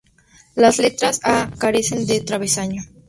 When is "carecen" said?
1.59-2.07